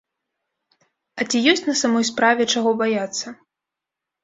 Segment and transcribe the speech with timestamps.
[1.19, 3.27] А ці ёсць на самой справе чаго баяцца?